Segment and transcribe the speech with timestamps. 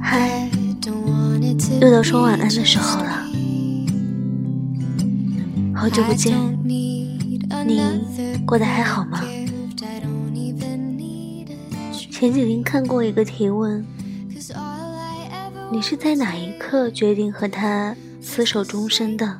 [0.00, 0.50] 嗨，
[1.80, 3.26] 又到说晚安的时候了，
[5.74, 7.18] 好久不见，你
[8.44, 9.22] 过得还好吗？
[12.10, 13.82] 前几天看过一个提问，
[15.70, 19.38] 你是在哪一刻决定和他厮守终身的？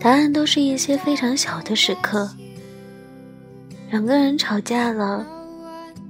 [0.00, 2.30] 答案都是一些非常小的时刻，
[3.90, 5.26] 两个人吵架了。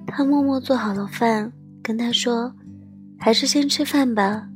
[0.07, 2.55] 他默默做好了饭，跟他说
[3.19, 4.47] ：“还是先吃饭吧，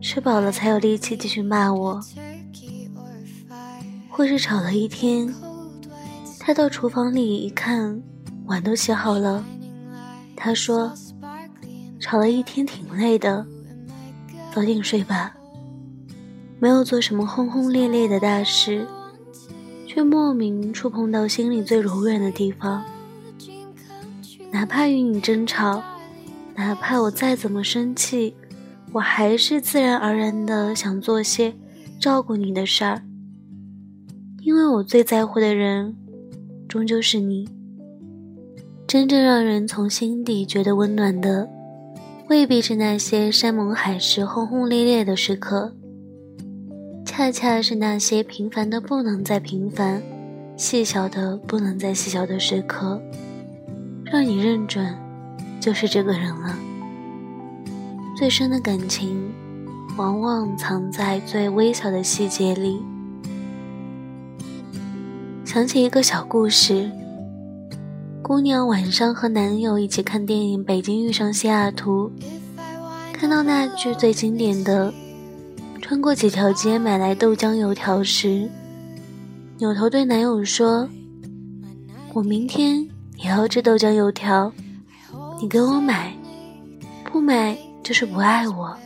[0.00, 2.00] 吃饱了才有力气继续骂我。”
[4.10, 5.32] 或是吵了一天，
[6.38, 8.02] 他到厨房里一看，
[8.46, 9.44] 碗都洗好了。
[10.36, 10.92] 他说
[11.98, 13.46] ：“吵了一天挺累的，
[14.52, 15.34] 早点睡吧。”
[16.60, 18.86] 没有做什么轰轰烈烈的大事，
[19.86, 22.82] 却莫名触碰到心里最柔软的地方。
[24.54, 25.82] 哪怕与你争吵，
[26.54, 28.36] 哪怕我再怎么生气，
[28.92, 31.52] 我还是自然而然的想做些
[31.98, 33.02] 照顾你的事儿，
[34.42, 35.96] 因为我最在乎的人，
[36.68, 37.48] 终究是你。
[38.86, 41.50] 真正让人从心底觉得温暖的，
[42.28, 45.72] 未必是那些山盟海誓、轰轰烈烈的时刻，
[47.04, 50.00] 恰恰是那些平凡的不能再平凡、
[50.56, 53.02] 细小的不能再细小的时刻。
[54.04, 54.94] 让你认准，
[55.60, 56.56] 就是这个人了。
[58.16, 59.32] 最深的感情，
[59.96, 62.80] 往往藏在最微小的细节里。
[65.44, 66.90] 想起一个小故事：
[68.22, 72.10] 姑娘晚上和男友一起看电影《北京遇上西雅图》，
[73.12, 74.92] 看到那句最经典的
[75.82, 78.48] “穿过几条街买来豆浆油条”时，
[79.58, 80.88] 扭头对男友说
[82.14, 82.88] ：“我明天。”
[83.24, 84.52] 也要吃豆浆油条，
[85.40, 86.14] 你给我买，
[87.10, 88.76] 不买就是不爱我。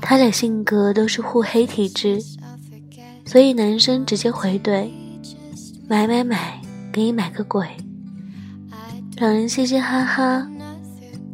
[0.00, 2.18] 他俩性格都是互黑体质，
[3.26, 4.88] 所以男生直接回怼
[5.86, 6.58] ：“买买买，
[6.90, 7.68] 给你买个鬼！”
[9.20, 10.48] 两人嘻嘻哈哈，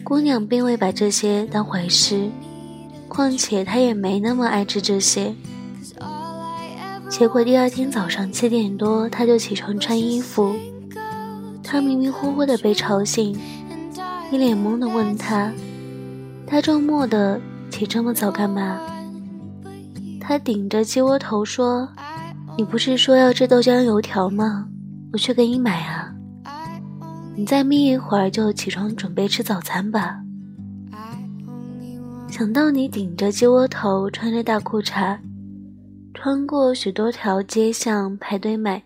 [0.03, 2.29] 姑娘并未把这些当回事，
[3.07, 5.33] 况且她也没那么爱吃这些。
[7.09, 10.57] 结果第二天早上七点多，他就起床穿衣服。
[11.73, 13.35] 他迷迷糊糊的被吵醒，
[14.31, 15.51] 一脸懵的问他
[16.45, 17.41] ：“大周末的
[17.71, 18.79] 起这么早干嘛？”
[20.21, 21.89] 他顶着鸡窝头说
[22.59, 24.69] ：“你不是说要吃豆浆油条吗？
[25.15, 26.13] 我去给你买啊！
[27.35, 30.21] 你再眯一会儿就起床准备吃早餐吧。”
[32.29, 35.17] 想到你顶着鸡窝头，穿着大裤衩，
[36.13, 38.83] 穿过许多条街巷排队买。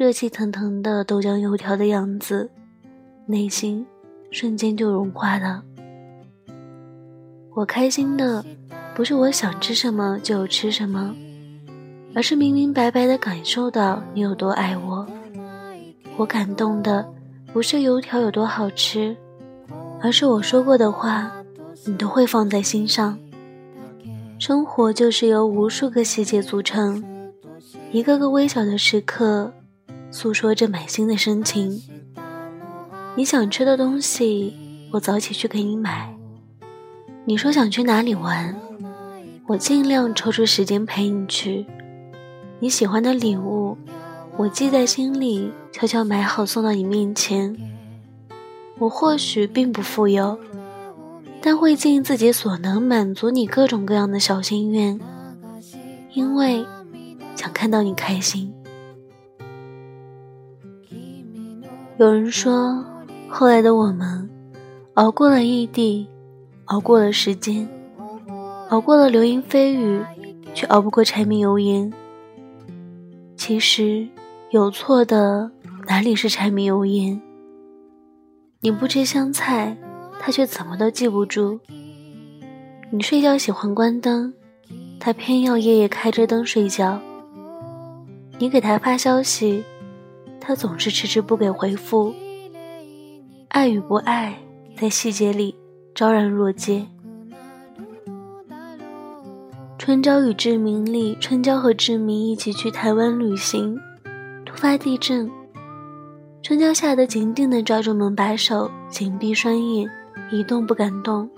[0.00, 2.48] 热气腾腾的豆浆油条的样子，
[3.26, 3.86] 内心
[4.30, 5.62] 瞬间就融化了。
[7.54, 8.42] 我开心的
[8.94, 11.14] 不是我想吃什么就吃什么，
[12.14, 15.06] 而是明明白白的感受到你有多爱我。
[16.16, 17.06] 我感动的
[17.52, 19.14] 不是油条有多好吃，
[20.00, 21.30] 而是我说过的话，
[21.84, 23.18] 你都会放在心上。
[24.38, 27.04] 生活就是由无数个细节组成，
[27.92, 29.52] 一个个微小的时刻。
[30.10, 31.82] 诉说着满心的深情。
[33.16, 34.56] 你想吃的东西，
[34.92, 36.14] 我早起去给你买。
[37.24, 38.54] 你说想去哪里玩，
[39.46, 41.66] 我尽量抽出时间陪你去。
[42.58, 43.76] 你喜欢的礼物，
[44.36, 47.56] 我记在心里，悄悄买好送到你面前。
[48.78, 50.38] 我或许并不富有，
[51.42, 54.98] 但会尽自己所能满足你各种各样的小心愿，
[56.14, 56.64] 因为
[57.36, 58.52] 想看到你开心。
[62.00, 62.82] 有人说，
[63.28, 64.26] 后来的我们，
[64.94, 66.08] 熬过了异地，
[66.64, 67.68] 熬过了时间，
[68.70, 70.02] 熬过了流言蜚语，
[70.54, 71.92] 却熬不过柴米油盐。
[73.36, 74.08] 其实，
[74.48, 75.50] 有错的
[75.86, 77.20] 哪里是柴米油盐？
[78.62, 79.76] 你不吃香菜，
[80.18, 81.60] 他却怎么都记不住；
[82.90, 84.32] 你睡觉喜欢关灯，
[84.98, 86.98] 他偏要夜夜开着灯睡觉。
[88.38, 89.62] 你给他发消息。
[90.40, 92.14] 他总是迟迟不给回复，
[93.48, 94.36] 爱与不爱
[94.76, 95.54] 在细节里
[95.94, 96.86] 昭然若揭。
[99.78, 103.78] 春娇与志明里，春娇和志明一起去台湾旅行，
[104.44, 105.30] 突发地震，
[106.42, 109.88] 春娇吓得紧紧地抓住门把手，紧闭双眼，
[110.30, 111.28] 一动不敢动。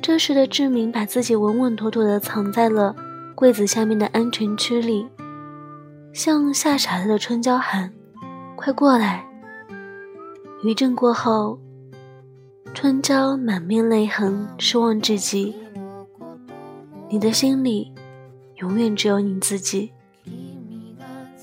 [0.00, 2.94] 这时的志明把自己稳稳妥妥地藏在了
[3.34, 5.06] 柜子下面的安全区里。
[6.18, 7.92] 向吓傻了的春娇喊
[8.58, 9.24] ：“快过来！”
[10.64, 11.56] 余震过后，
[12.74, 15.54] 春娇满面泪痕，失望至极。
[17.08, 17.92] 你的心里，
[18.56, 19.92] 永远只有你自己。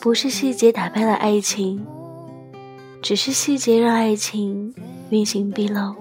[0.01, 1.81] 不是细节打败了爱情，
[3.01, 4.75] 只是细节让爱情
[5.09, 5.95] 原形毕露。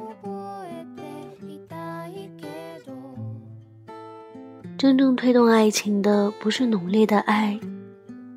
[4.76, 7.61] 真正推动爱情的，不是浓烈的爱，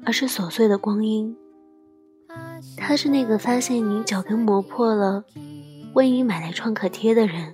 [0.07, 1.36] 而是琐碎的光阴。
[2.77, 5.25] 他是那个发现你脚跟磨破了，
[5.95, 7.51] 为你买来创可贴的人；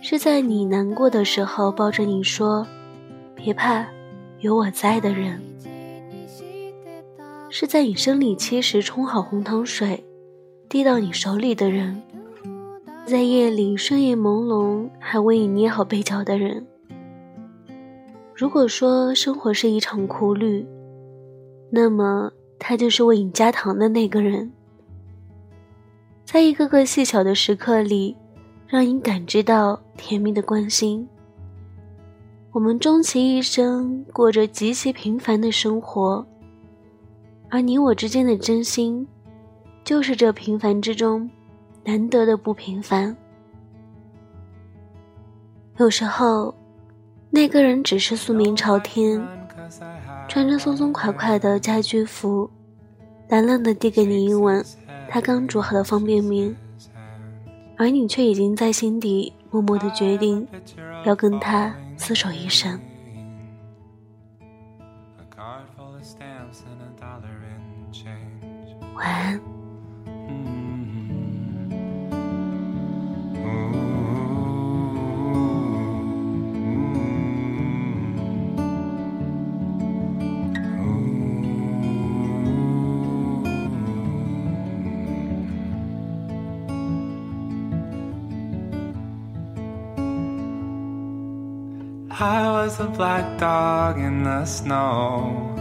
[0.00, 2.64] 是在你难过的时候抱着你说
[3.34, 3.84] “别怕，
[4.38, 5.40] 有我在”的人；
[7.50, 10.04] 是在你生理期时冲好红糖水，
[10.68, 12.00] 递到你手里的人；
[13.04, 16.64] 在夜里睡眼朦胧还为你捏好被角的人。
[18.40, 20.66] 如果说生活是一场苦旅，
[21.70, 24.50] 那么他就是为你加糖的那个人，
[26.24, 28.16] 在一个个细小的时刻里，
[28.66, 31.06] 让你感知到甜蜜的关心。
[32.52, 36.26] 我们终其一生过着极其平凡的生活，
[37.50, 39.06] 而你我之间的真心，
[39.84, 41.28] 就是这平凡之中
[41.84, 43.14] 难得的不平凡。
[45.76, 46.54] 有时候。
[47.32, 49.24] 那个人只是素面朝天，
[50.26, 52.50] 穿着松松垮垮的家居服，
[53.28, 54.64] 懒懒的递给你一碗
[55.08, 56.54] 他刚煮好的方便面，
[57.76, 60.46] 而你却已经在心底默默的决定，
[61.04, 62.80] 要跟他厮守一生。
[92.12, 95.54] I was a black dog in the snow.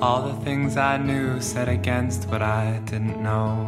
[0.00, 3.66] All the things I knew said against what I didn't know.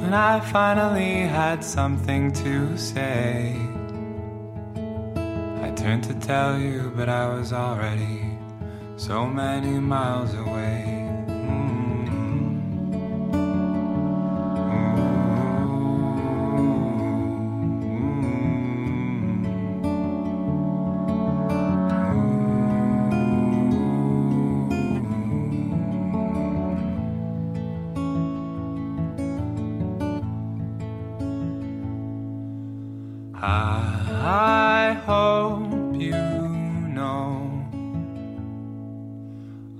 [0.00, 3.56] When I finally had something to say,
[5.62, 8.36] I turned to tell you, but I was already
[8.96, 10.95] so many miles away.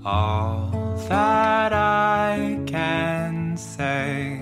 [0.07, 0.69] All
[1.09, 4.41] that I can say.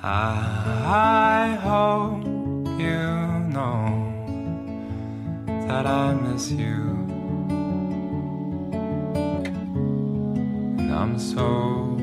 [0.00, 2.24] I hope
[2.78, 3.08] you
[3.54, 3.82] know
[5.66, 6.78] that I miss you.
[10.78, 11.99] And I'm so.